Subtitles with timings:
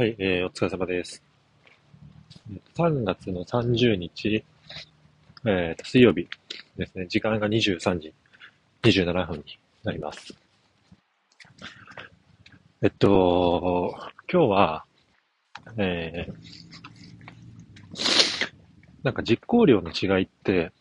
[0.00, 1.22] はい、えー、お疲れ様です。
[2.74, 4.42] 3月の30日、
[5.44, 6.26] えー、水曜日
[6.78, 7.06] ですね。
[7.06, 8.14] 時間が23時
[8.82, 10.34] 27分になります。
[12.80, 13.94] えっと、
[14.32, 14.84] 今日は、
[15.76, 18.52] えー、
[19.02, 20.72] なんか実行量の違いって、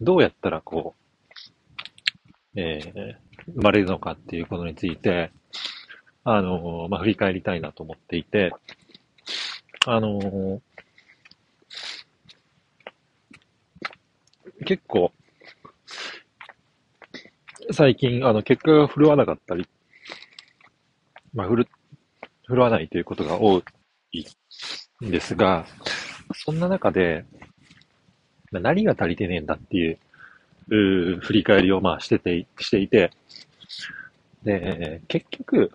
[0.00, 5.32] どうやったらこう、えー、生まれるのかっていうことについて、
[6.24, 8.52] あの、まあ、振り返りたいなと思っていて、
[9.86, 10.60] あの、
[14.66, 15.12] 結構、
[17.72, 19.66] 最近、あの、結果が振るわなかったり、
[21.32, 21.68] まあ、振る、
[22.46, 23.62] 振るわないということが多
[24.12, 24.26] い
[25.06, 25.64] んですが、
[26.34, 27.24] そんな中で、
[28.52, 29.98] 何が足りてねえんだっていう、
[30.68, 33.10] う振り返りをまあしてて、していて、
[34.42, 35.72] で、結局、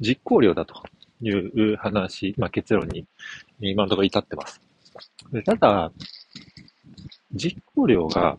[0.00, 0.82] 実行量だと
[1.20, 3.06] いう話、まあ、結論に
[3.60, 4.60] 今のところ至ってます。
[5.32, 5.92] でただ、
[7.32, 8.38] 実行量が、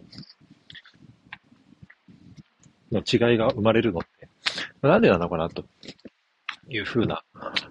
[2.91, 4.30] の違いが生まれるのって、
[4.81, 5.65] なんでなのかなと
[6.69, 7.23] いうふうな、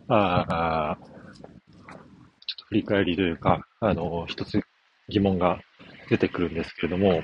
[0.08, 4.60] ああ、ちょっと振り返りというか、あの、一つ
[5.08, 5.60] 疑問が
[6.08, 7.22] 出てくるんですけれども、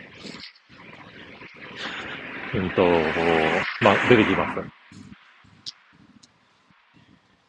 [2.55, 2.83] うんと、
[3.81, 4.61] まあ、出てきます。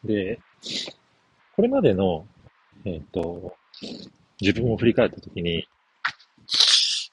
[0.04, 0.38] で、
[1.54, 2.26] これまでの、
[2.84, 3.56] えっ、ー、と、
[4.40, 5.66] 自分を振り返ったときに、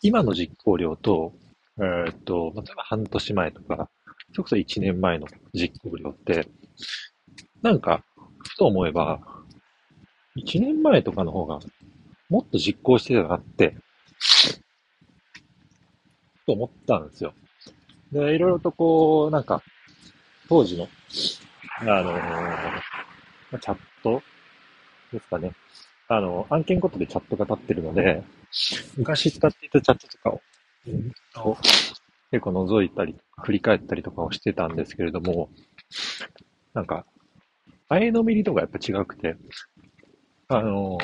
[0.02, 1.34] 今の実行量と、
[1.80, 3.90] えっ、ー、と、例えば半年前とか、
[4.32, 6.48] それこそ1年前の実行量って、
[7.62, 8.04] なんか、
[8.40, 9.22] ふと思えば、
[10.38, 11.60] 1年前とかの方が、
[12.30, 13.76] もっと実行してたなって、
[16.46, 17.34] と思ったんですよ。
[18.12, 19.64] で、いろいろとこう、なんか、
[20.50, 20.88] 当時の
[21.80, 24.22] あのー、チャット
[25.12, 25.52] ですかね。
[26.08, 28.24] あの、案件ごとでチャットが立ってるので、
[28.98, 30.30] 昔使っていたチャットとか
[31.42, 31.58] を、
[32.32, 35.50] 結構覗いたり、振り返ったりとかをしてたんですけれども、
[36.74, 37.06] なんか、
[37.90, 39.36] 前のめりとかやっぱ違くて、
[40.50, 40.98] あの、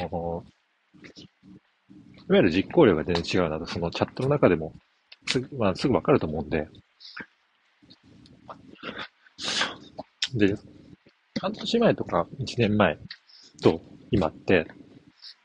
[2.30, 4.74] いわゆる実行量が全然違うなと、そのチャットの中でも
[5.30, 6.68] す、まあ、すぐわかると思うんで、
[10.34, 10.56] で、
[11.42, 12.98] 半年前とか1年前
[13.62, 13.82] と
[14.12, 14.68] 今って、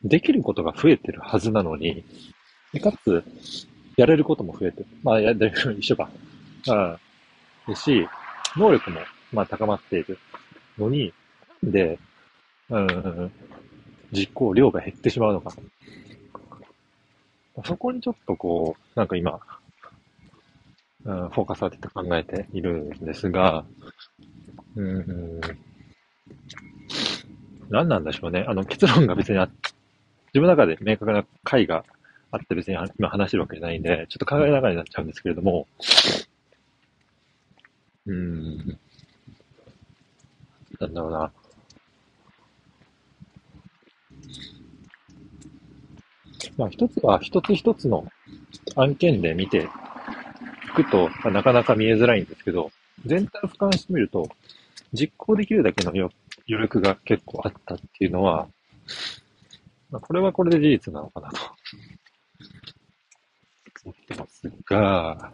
[0.03, 2.05] できることが増えてるはずなのに、
[2.83, 3.25] かつ、
[3.97, 4.87] やれることも増えてる。
[5.03, 6.11] まあ、やれる一緒か。
[6.69, 7.01] ああ。
[7.67, 8.09] ですし、
[8.57, 9.01] 能力も、
[9.33, 10.19] まあ、高まっている
[10.79, 11.13] のに、
[11.63, 11.99] なんで、
[12.71, 13.33] うん、
[14.13, 15.53] 実行量が減ってしまうのか。
[17.65, 19.41] そこにちょっとこう、なんか今、
[21.05, 23.65] うん、フォーカス当てて考えているんですが、
[24.77, 25.41] うん、
[27.71, 28.45] 何なんでしょうね。
[28.49, 29.49] あの、結論が別にあ、
[30.35, 31.85] 自分の中で明確な解が
[32.33, 35.67] あって別に今話してるわけじゃないんで、ちょっと考えながらになっちゃうんですけれども、
[38.07, 38.79] うん、
[40.81, 41.33] なんだろうな。
[46.57, 48.07] まあ一つは一つ一つの
[48.77, 49.69] 案件で見てい
[50.75, 52.71] くと、なかなか見えづらいんですけど、
[53.07, 54.29] 全体を俯瞰してみると、
[54.95, 56.09] 実行できるだけの余
[56.47, 58.49] 力が結構あったっていうのは、
[59.91, 61.39] まあ、これはこれで事実なのかなと
[63.85, 65.33] 思ってますが、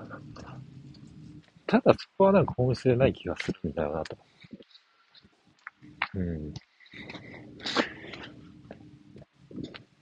[1.66, 4.16] ただそこはなんか本質でない気がするんだよなと。
[6.14, 6.54] うん。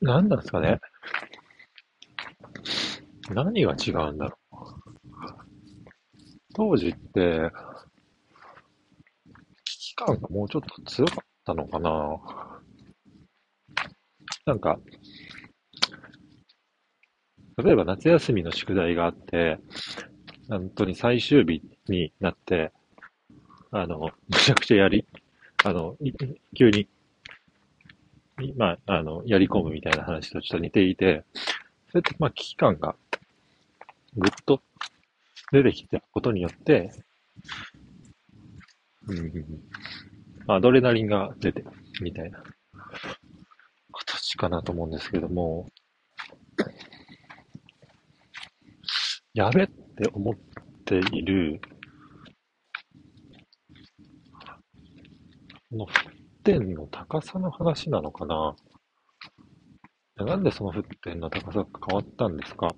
[0.00, 0.80] 何なんですかね。
[3.30, 4.56] 何が違うんだろう。
[6.54, 7.50] 当時って、
[9.98, 12.20] 感がもうちょっと強かったのかな。
[14.46, 14.78] なんか、
[17.56, 19.58] 例えば夏休みの宿題があって、
[20.48, 22.72] 本当に最終日になって、
[23.72, 25.04] あの、むちゃくちゃやり、
[25.64, 25.96] あの、
[26.56, 26.88] 急に、
[28.56, 31.24] まあ、あの、やり込むみたいな話とちょっと似ていて、
[31.90, 32.94] それって、まあ、危機感が
[34.16, 34.62] ぐっと
[35.50, 36.92] 出てきたことによって、
[39.08, 41.64] うん、アドレナリンが出て
[42.02, 42.42] みたいな。
[43.92, 45.68] 形かなと思うんですけども、
[49.34, 50.34] やべって思っ
[50.84, 51.60] ている、
[55.70, 55.90] この沸
[56.44, 58.56] 点の高さの話なのかな。
[60.16, 62.68] なんでその沸点の高さが変わったんですか？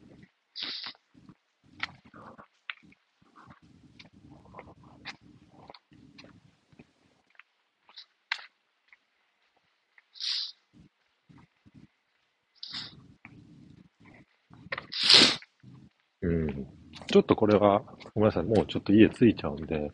[16.22, 16.66] うん。
[17.06, 17.82] ちょっとこれは、
[18.14, 18.44] ごめんなさい。
[18.44, 19.90] もうちょっと家着いちゃうんで、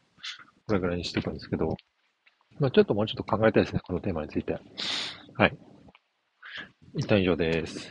[0.67, 1.77] これぐらいにしとくんですけど、
[2.59, 3.81] まあ、ちょっともうちょっと考えたいですね。
[3.87, 4.59] このテーマについて。
[5.35, 5.57] はい。
[6.95, 7.91] 一旦以上です。